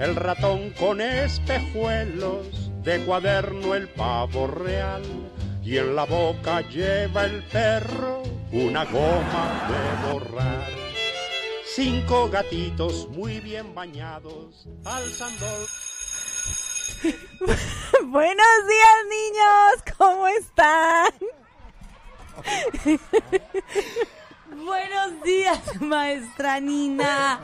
[0.00, 5.02] El ratón con espejuelos, de cuaderno el pavo real,
[5.62, 10.70] y en la boca lleva el perro una goma de borrar.
[11.66, 15.46] Cinco gatitos muy bien bañados, alzando...
[18.06, 19.84] Buenos días, niños.
[19.98, 21.12] ¿Cómo están?
[24.64, 27.38] Buenos días, maestra Nina.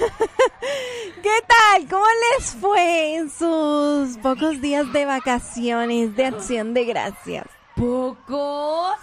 [1.22, 1.88] ¿Qué tal?
[1.88, 2.04] ¿Cómo
[2.38, 7.46] les fue en sus pocos días de vacaciones de acción de gracias?
[7.76, 8.96] ¿Pocos?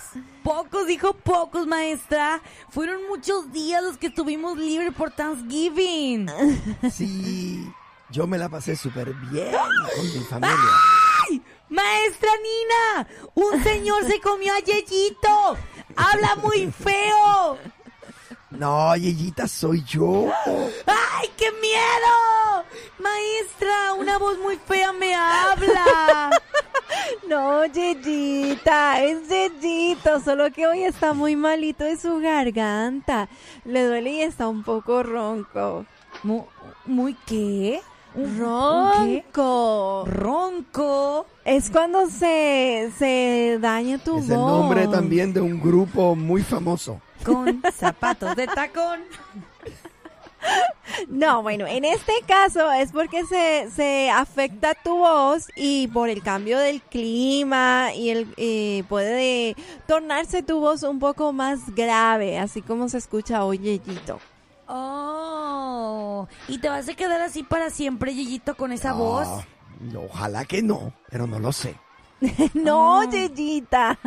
[0.43, 2.41] Pocos, dijo pocos, maestra.
[2.69, 6.29] Fueron muchos días los que estuvimos libres por Thanksgiving.
[6.91, 7.67] Sí,
[8.09, 9.51] yo me la pasé súper bien
[9.95, 10.57] con mi familia.
[11.29, 11.41] ¡Ay!
[11.69, 13.07] ¡Maestra Nina!
[13.35, 15.57] ¡Un señor se comió a Yeyito!
[15.95, 17.57] ¡Habla muy feo!
[18.57, 20.27] No, Yeyita, soy yo.
[20.85, 22.65] ¡Ay, qué miedo!
[22.99, 26.31] Maestra, una voz muy fea me habla.
[27.27, 33.27] No, Yeyita, es Yeyito, solo que hoy está muy malito de su garganta.
[33.65, 35.85] Le duele y está un poco ronco.
[36.23, 36.41] ¿Muy,
[36.85, 37.81] muy qué?
[38.15, 40.05] Ronco.
[40.07, 41.25] Ronco.
[41.45, 44.31] Es cuando se, se daña tu Es voz.
[44.31, 47.01] el nombre también de un grupo muy famoso.
[47.27, 49.01] Con zapatos de tacón.
[51.09, 56.23] No, bueno, en este caso es porque se, se afecta tu voz y por el
[56.23, 59.55] cambio del clima y el eh, puede
[59.87, 64.19] tornarse tu voz un poco más grave, así como se escucha hoy, Yeyito.
[64.67, 69.45] Oh, ¿y te vas a quedar así para siempre, Yeyito, con esa Ah,
[69.95, 71.75] Ojalá que no, pero no lo sé.
[72.53, 73.99] No, Yeyita,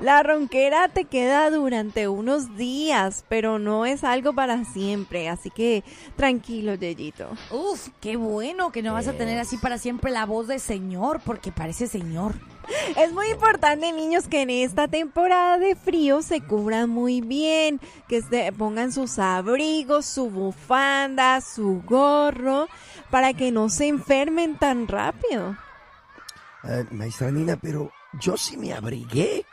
[0.00, 5.84] la ronquera te queda durante unos días, pero no es algo para siempre, así que
[6.16, 7.28] tranquilo, Yeyito.
[7.50, 11.20] Uf, qué bueno que no vas a tener así para siempre la voz de señor,
[11.24, 12.34] porque parece señor.
[12.96, 18.20] Es muy importante, niños, que en esta temporada de frío se cubran muy bien, que
[18.20, 22.68] se pongan sus abrigos, su bufanda, su gorro,
[23.10, 25.56] para que no se enfermen tan rápido.
[26.68, 27.90] Eh, maestra Nina, pero
[28.20, 29.46] yo sí me abrigué.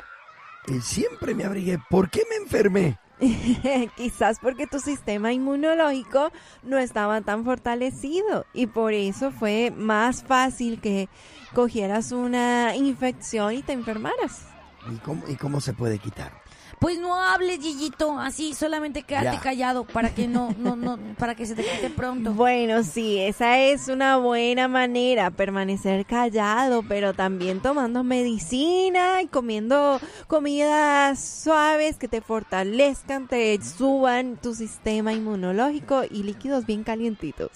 [0.67, 1.79] Eh, siempre me abrigué.
[1.89, 2.99] ¿Por qué me enfermé?
[3.95, 6.31] Quizás porque tu sistema inmunológico
[6.63, 11.07] no estaba tan fortalecido y por eso fue más fácil que
[11.53, 14.47] cogieras una infección y te enfermaras.
[14.91, 16.33] ¿Y cómo, y cómo se puede quitar?
[16.79, 19.39] Pues no hables, Gillito, así solamente quédate Ya.
[19.41, 22.33] callado para que no, no, no, para que se te quite pronto.
[22.33, 29.99] Bueno, sí, esa es una buena manera, permanecer callado, pero también tomando medicina y comiendo
[30.27, 37.51] comidas suaves que te fortalezcan, te suban tu sistema inmunológico y líquidos bien calientitos.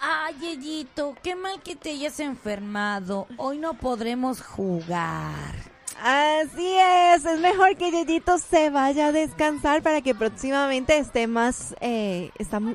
[0.00, 3.26] Ay, Yeyito, qué mal que te hayas enfermado.
[3.38, 5.73] Hoy no podremos jugar.
[6.02, 6.76] Así
[7.14, 12.30] es, es mejor que Yeyito se vaya a descansar para que próximamente esté más, eh,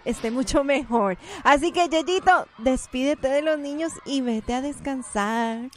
[0.06, 1.18] esté mucho mejor.
[1.44, 5.69] Así que Yeyito, despídete de los niños y vete a descansar.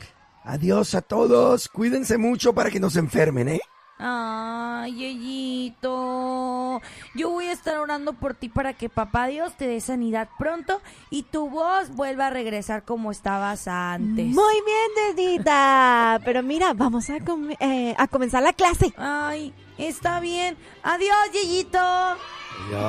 [0.44, 1.68] Adiós a todos.
[1.68, 3.60] Cuídense mucho para que no se enfermen, ¿eh?
[3.98, 6.80] Ay, Yeyito.
[7.14, 10.80] Yo voy a estar orando por ti para que papá Dios te dé sanidad pronto
[11.10, 14.26] y tu voz vuelva a regresar como estabas antes.
[14.26, 16.20] Muy bien, Yeyita.
[16.24, 17.18] Pero mira, vamos a,
[17.60, 18.92] eh, a comenzar la clase.
[18.96, 20.56] Ay, está bien.
[20.82, 21.78] Adiós, Yeyito.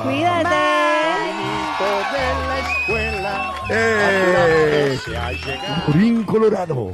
[0.04, 0.48] Cuídate.
[0.48, 4.98] de la escuela, ¡Eh!
[6.26, 6.92] Colorado.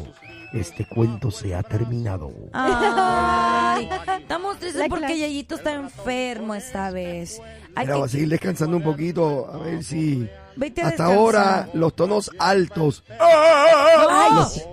[0.53, 2.33] Este cuento se ha terminado.
[2.53, 3.89] Ay,
[4.21, 5.17] estamos tristes porque.
[5.17, 7.41] Yeyito está enfermo esta vez.
[7.77, 9.49] Hay Mira, a seguir descansando un poquito.
[9.53, 10.29] A ver si.
[10.57, 11.17] Vete a Hasta descansar.
[11.17, 13.05] ahora, los tonos altos.
[13.19, 14.35] ¡Ay!
[14.35, 14.67] Los-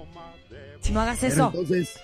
[0.92, 1.46] No hagas Pero eso.
[1.54, 2.00] entonces,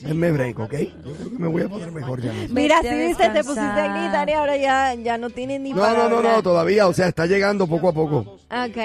[0.00, 0.72] denme break, ¿ok?
[0.72, 2.54] Yo creo que me voy a poner mejor ya mismo.
[2.54, 5.72] Mira, si a viste, te pusiste a gritar y ahora ya, ya no tienes ni
[5.74, 6.86] No, para no, no, no, todavía.
[6.88, 8.18] O sea, está llegando poco a poco.
[8.18, 8.76] Ok, ok.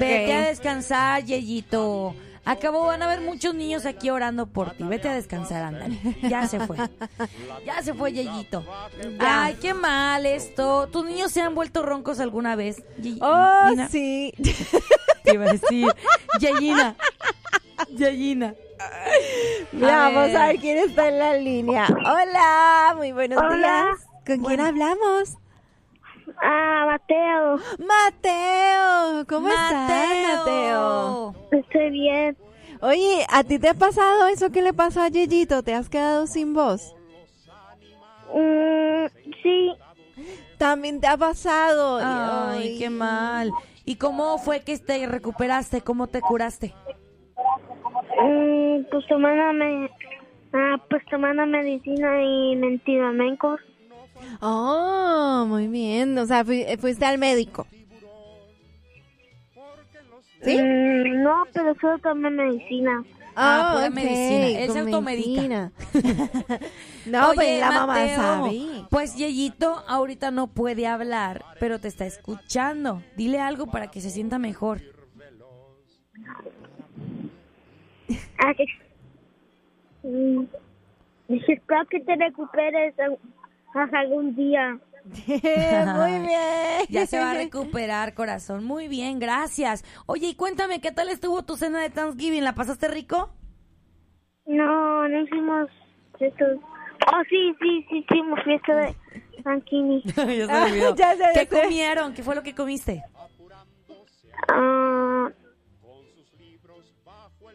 [0.00, 2.14] Vete a descansar, Yeyito.
[2.44, 4.82] Acabo, van a haber muchos niños aquí orando por ti.
[4.82, 5.98] Vete a descansar, ándale.
[6.22, 6.76] Ya se fue.
[7.64, 8.64] Ya se fue, Yeyito.
[9.20, 10.88] Ay, qué mal esto.
[10.88, 12.82] ¿Tus niños se han vuelto roncos alguna vez?
[12.98, 13.88] Ye- Oh, Nina?
[13.88, 14.32] sí.
[15.24, 15.86] te iba a decir.
[16.40, 16.96] Yayina.
[17.90, 18.54] Yayina.
[19.70, 20.52] Mira, A vamos a ver.
[20.54, 21.86] ver quién está en la línea.
[21.88, 23.56] Hola, muy buenos Hola.
[23.56, 24.08] días.
[24.26, 25.36] ¿Con quién hablamos?
[26.42, 31.34] Ah, Mateo, Mateo, ¿cómo estás, Mateo?
[31.50, 32.36] estoy bien.
[32.80, 35.62] Oye, ¿a ti te ha pasado eso que le pasó a Yeyito?
[35.62, 36.94] ¿Te has quedado sin voz?
[38.34, 39.06] Mm,
[39.42, 39.72] sí,
[40.58, 41.98] También te ha pasado.
[42.02, 43.52] Ay, qué mal.
[43.84, 45.82] ¿Y cómo fue que te recuperaste?
[45.82, 46.74] ¿Cómo te curaste?
[48.20, 49.90] mm, pues tomando, me,
[50.52, 53.60] ah, pues tomando medicina y medicamentos.
[54.44, 56.18] Oh, muy bien.
[56.18, 57.66] O sea, fui- fuiste al médico.
[60.42, 60.58] ¿Sí?
[60.58, 63.04] Mm, no, pero solo tomé medicina.
[63.36, 64.46] Ah, pura ok, medicina.
[64.60, 65.70] Él se automedica.
[67.06, 68.60] no, Oye, pues la mamá Mateo, sabe.
[68.90, 73.00] Pues Yeyito ahorita no puede hablar, pero te está escuchando.
[73.16, 74.80] Dile algo para que se sienta mejor.
[78.38, 78.52] Ah,
[81.28, 82.94] espero que te recuperes
[83.74, 84.78] algún día.
[85.04, 86.86] muy bien.
[86.88, 88.64] Ya se va a recuperar, corazón.
[88.64, 89.84] Muy bien, gracias.
[90.06, 92.44] Oye, y cuéntame, ¿qué tal estuvo tu cena de Thanksgiving?
[92.44, 93.30] ¿La pasaste rico?
[94.46, 95.68] No, no hicimos
[96.20, 96.44] esto.
[97.12, 98.96] Oh, sí, sí, sí, hicimos fiesta de
[99.44, 100.02] Rankini.
[100.04, 100.94] ya se Ah, olvidó.
[100.94, 101.62] ya sé, ya ¿Qué sé.
[101.62, 102.14] comieron?
[102.14, 103.02] ¿Qué fue lo que comiste?
[104.48, 105.28] Ah,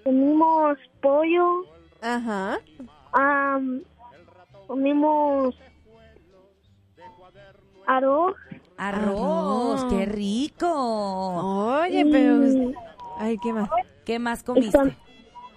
[0.04, 1.66] comimos pollo,
[2.02, 2.60] Ajá.
[4.68, 5.56] comimos
[7.88, 8.36] arroz
[8.78, 10.70] Arroz, qué rico.
[11.82, 12.46] Oye, pero...
[12.46, 12.76] y,
[13.18, 13.70] Ay, ¿qué más?
[14.06, 14.96] ¿Qué más com- comiste?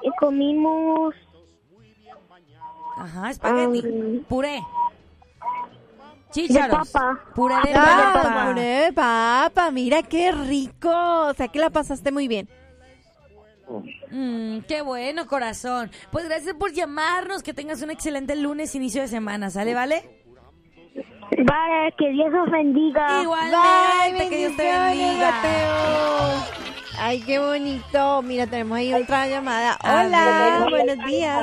[0.02, 1.14] y comimos
[2.96, 4.62] Ajá, espagueti, Am, puré.
[6.30, 6.90] Chícharos.
[6.90, 7.20] papa.
[7.34, 8.46] Puré de Ah, papa.
[8.48, 10.90] puré de papa, mira qué rico.
[11.28, 12.48] O sea que la pasaste muy bien.
[14.10, 15.90] Mm, qué bueno, corazón.
[16.10, 17.42] Pues gracias por llamarnos.
[17.42, 19.50] Que tengas un excelente lunes, inicio de semana.
[19.50, 20.19] ¿Sale, vale?
[21.38, 23.22] Vale, que Dios os bendiga.
[23.22, 25.30] Igualmente, que Dios te bendiga.
[25.30, 26.60] Mateo.
[26.98, 28.22] Ay, qué bonito.
[28.22, 29.76] Mira, tenemos ahí otra llamada.
[29.82, 31.42] A Hola, buenos días.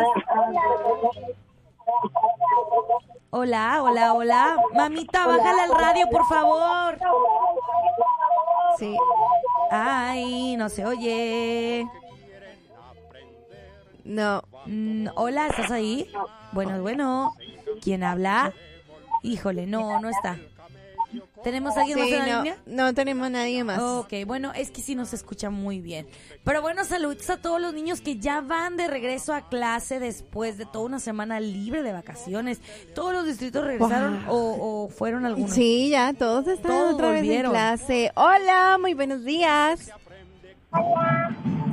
[3.29, 4.57] Hola, hola, hola.
[4.75, 6.97] Mamita, bájale al radio, por favor.
[8.77, 8.95] Sí.
[9.71, 11.87] Ay, no se oye.
[14.03, 14.43] No.
[14.65, 16.09] Mm, hola, ¿estás ahí?
[16.51, 17.33] Bueno, bueno.
[17.81, 18.53] ¿Quién habla?
[19.23, 20.37] Híjole, no, no está.
[21.43, 22.57] ¿Tenemos a alguien más Sí, en la no, línea?
[22.65, 23.79] no tenemos nadie más.
[23.79, 26.05] Ok, bueno, es que sí nos escucha muy bien.
[26.43, 30.57] Pero bueno, saludos a todos los niños que ya van de regreso a clase después
[30.57, 32.59] de toda una semana libre de vacaciones.
[32.93, 34.35] ¿Todos los distritos regresaron o,
[34.85, 35.51] o fueron algunos?
[35.51, 37.51] Sí, ya, todos están Todos otra vez en volvieron.
[37.53, 38.11] clase.
[38.15, 39.91] Hola, muy buenos días.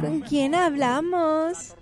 [0.01, 1.75] ¿Con quién hablamos?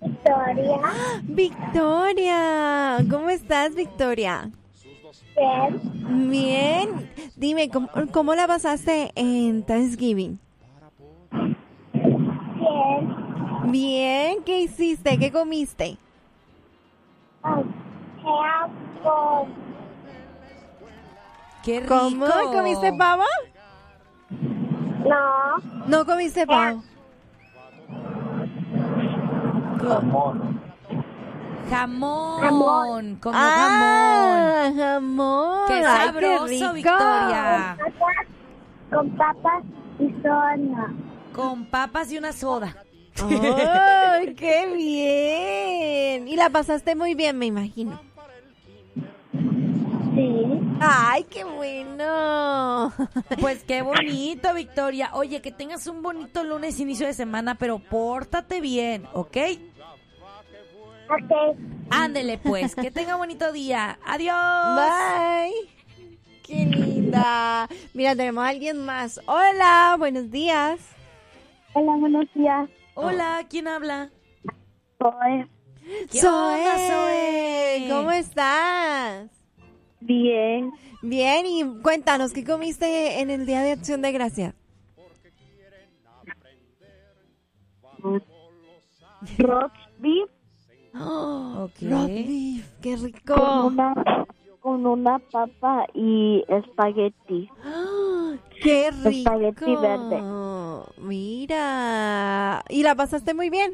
[0.00, 0.80] Victoria.
[1.24, 2.98] Victoria.
[3.10, 4.50] ¿Cómo estás, Victoria?
[6.08, 7.10] Bien.
[7.36, 10.38] Dime, ¿cómo, cómo la pasaste en Thanksgiving?
[11.92, 13.70] Bien.
[13.70, 15.18] Bien, ¿qué hiciste?
[15.18, 15.98] ¿Qué comiste?
[21.62, 21.94] ¡Qué rico!
[21.98, 22.26] ¿Cómo?
[22.52, 23.24] ¿Comiste pavo?
[25.04, 25.56] No.
[25.86, 26.82] No comiste pavo.
[29.80, 30.34] Co-
[31.70, 33.16] Jamón.
[33.16, 33.44] Comió jamón.
[33.44, 35.58] Ah, jamón.
[35.68, 36.72] ¡Qué Ay, sabroso, rico.
[36.74, 37.76] Victoria!
[38.90, 39.64] Con papas
[39.98, 40.94] y zona.
[41.34, 42.76] Con papas y una soda.
[43.22, 46.28] ¡Ay, qué bien!
[46.28, 48.00] Y la pasaste muy bien, me imagino.
[50.14, 50.60] Sí.
[50.80, 52.92] ¡Ay, qué bueno!
[53.40, 55.10] Pues qué bonito, Victoria.
[55.14, 59.36] Oye, que tengas un bonito lunes, inicio de semana, pero pórtate bien, ¿ok?
[61.08, 61.56] Ok.
[61.90, 62.74] Ándele, pues.
[62.74, 63.98] Que tenga bonito día.
[64.04, 64.34] Adiós.
[64.76, 65.52] Bye.
[66.42, 67.68] ¡Qué linda!
[67.92, 69.20] Mira, tenemos a alguien más.
[69.26, 70.80] Hola, buenos días.
[71.72, 72.70] Hola, buenos días.
[72.94, 74.10] Hola, ¿quién habla?
[74.98, 75.48] Soy
[76.10, 76.30] ¿Qué Zoe.
[76.30, 77.88] onda, Zoe?
[77.90, 79.28] ¿Cómo estás?
[80.00, 80.70] bien.
[81.02, 84.54] Bien, y cuéntanos, ¿qué comiste en el Día de Acción de Gracias?
[89.38, 90.30] Roast beef
[91.00, 91.90] Oh, Ok.
[91.90, 93.66] roast beef, qué con rico.
[93.66, 93.94] una,
[94.60, 97.50] con una papa y espagueti.
[97.62, 98.34] ¡Ah!
[98.62, 99.08] ¡Qué rico!
[99.08, 100.22] Espagueti verde.
[100.98, 103.72] Mira, ¿y la pasaste muy bien?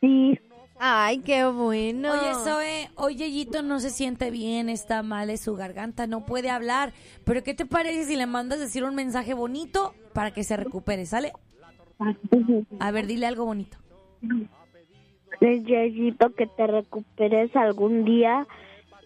[0.00, 0.38] Sí.
[0.78, 2.10] Ay, qué bueno.
[2.10, 6.50] Oye, Zoe, hoy Yeyito no se siente bien, está mal de su garganta, no puede
[6.50, 6.92] hablar.
[7.24, 11.06] Pero ¿qué te parece si le mandas decir un mensaje bonito para que se recupere,
[11.06, 11.32] ¿sale?
[12.80, 13.76] A ver, dile algo bonito.
[15.40, 18.46] Necesito que te recuperes algún día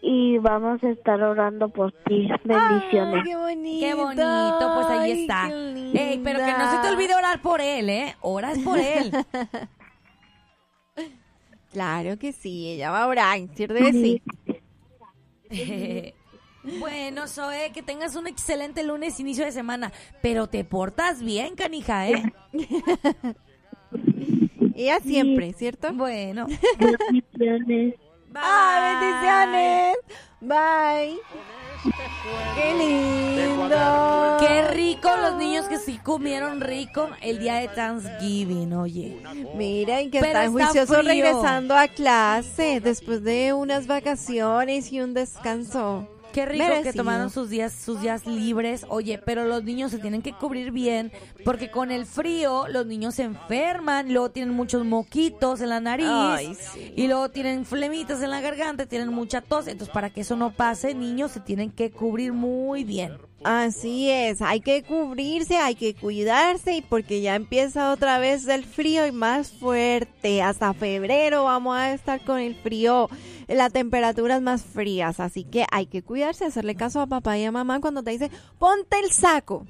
[0.02, 2.28] y vamos a estar orando por ti.
[2.44, 3.14] Bendiciones.
[3.16, 3.86] Ay, qué bonito.
[3.86, 5.48] Qué bonito, pues ahí Ay, está.
[5.48, 8.14] qué Ey, pero que no se te olvide orar por él, ¿eh?
[8.20, 9.12] Oras por él.
[11.76, 14.22] Claro que sí, ella va a orar, ¿cierto que sí?
[16.80, 19.92] bueno, Zoe, que tengas un excelente lunes, inicio de semana.
[20.22, 22.32] Pero te portas bien, canija, ¿eh?
[24.76, 25.92] Ella siempre, ¿cierto?
[25.94, 26.46] Bueno.
[26.78, 27.94] Bendiciones.
[28.28, 28.42] Bye.
[28.44, 29.96] ¡Ah, bendiciones!
[30.40, 31.18] Bye.
[32.54, 34.36] ¡Qué lindo!
[34.40, 39.22] Qué rico los niños que sí comieron rico el día de Thanksgiving, oye.
[39.54, 45.14] Miren que Pero están está juiciosos regresando a clase después de unas vacaciones y un
[45.14, 46.06] descanso.
[46.36, 48.84] Qué rico que tomaron sus días, sus días libres.
[48.90, 51.10] Oye, pero los niños se tienen que cubrir bien
[51.46, 56.06] porque con el frío los niños se enferman, luego tienen muchos moquitos en la nariz
[56.06, 56.92] Ay, sí.
[56.94, 59.66] y luego tienen flemitas en la garganta, tienen mucha tos.
[59.66, 63.16] Entonces, para que eso no pase, niños se tienen que cubrir muy bien.
[63.44, 68.64] Así es, hay que cubrirse, hay que cuidarse y porque ya empieza otra vez el
[68.64, 70.42] frío y más fuerte.
[70.42, 73.08] Hasta febrero vamos a estar con el frío,
[73.48, 77.52] las temperaturas más frías, así que hay que cuidarse, hacerle caso a papá y a
[77.52, 79.66] mamá cuando te dicen ponte el saco,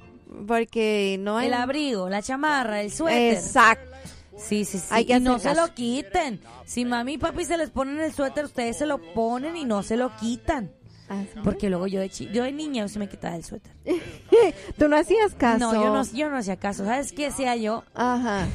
[0.47, 3.33] porque no hay El abrigo, la chamarra, el suéter.
[3.33, 3.95] Exacto.
[4.37, 4.85] Sí, sí, sí.
[4.91, 6.39] Hay que y no se lo quiten.
[6.65, 9.81] Si mami y papi se les ponen el suéter, ustedes se lo ponen y no
[9.83, 10.71] se lo quitan.
[11.09, 11.29] Así.
[11.43, 13.71] Porque luego yo de, chi- yo de niña yo se me quitaba el suéter.
[14.77, 15.71] Tú no hacías caso.
[15.71, 16.83] No, yo no, yo no hacía caso.
[16.85, 17.83] ¿Sabes qué hacía yo?
[17.95, 18.45] Ajá.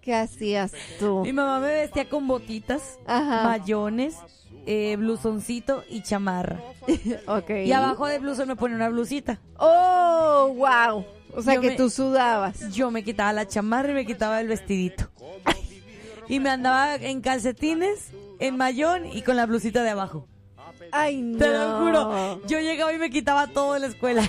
[0.00, 1.20] ¿Qué hacías tú?
[1.22, 3.44] Mi mamá me vestía con botitas, Ajá.
[3.44, 4.16] mayones,
[4.66, 6.60] eh, blusoncito y chamarra.
[7.26, 7.50] Ok.
[7.66, 9.40] Y abajo de blusón me ponía una blusita.
[9.58, 11.04] Oh, wow.
[11.36, 12.70] O sea Yo que me- tú sudabas.
[12.70, 15.08] Yo me quitaba la chamarra y me quitaba el vestidito.
[16.28, 20.26] Y me andaba en calcetines, en mayón y con la blusita de abajo.
[20.92, 21.38] Ay, no.
[21.38, 22.46] Te lo juro.
[22.46, 24.22] Yo llegaba y me quitaba todo en la escuela.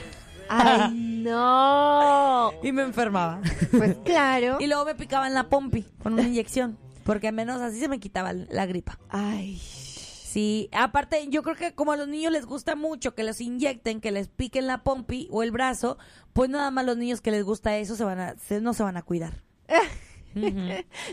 [0.50, 0.90] Ay,
[1.24, 2.51] no.
[2.63, 3.42] Y me enfermaba.
[3.72, 4.58] Pues claro.
[4.60, 6.78] Y luego me picaban la pompi con una inyección.
[7.04, 9.00] Porque al menos así se me quitaba la gripa.
[9.10, 9.58] Ay.
[9.58, 14.00] Sí, aparte yo creo que como a los niños les gusta mucho que los inyecten,
[14.00, 15.98] que les piquen la pompi o el brazo,
[16.32, 18.84] pues nada más los niños que les gusta eso se van a, se- no se
[18.84, 19.34] van a cuidar.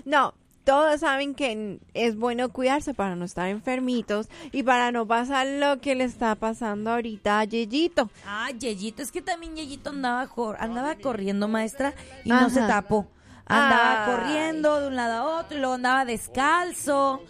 [0.04, 0.34] No,
[0.68, 5.80] todos saben que es bueno cuidarse para no estar enfermitos y para no pasar lo
[5.80, 8.10] que le está pasando ahorita a Yeyito.
[8.26, 13.06] Ah, Yeyito, es que también Yeyito andaba, cor- andaba corriendo, maestra, y no se tapó.
[13.46, 14.12] Andaba Ay.
[14.14, 17.22] corriendo de un lado a otro y luego andaba descalzo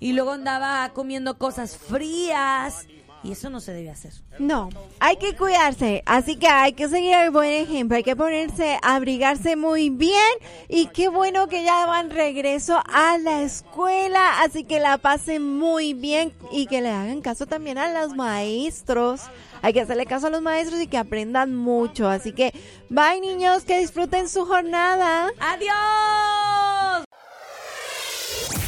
[0.00, 2.88] y luego andaba comiendo cosas frías
[3.22, 4.12] y eso no se debe hacer.
[4.38, 8.78] No, hay que cuidarse, así que hay que seguir el buen ejemplo, hay que ponerse,
[8.82, 10.20] abrigarse muy bien
[10.68, 15.94] y qué bueno que ya van regreso a la escuela, así que la pasen muy
[15.94, 19.22] bien y que le hagan caso también a los maestros.
[19.62, 22.52] Hay que hacerle caso a los maestros y que aprendan mucho, así que
[22.88, 25.30] bye niños, que disfruten su jornada.
[25.38, 27.09] ¡Adiós!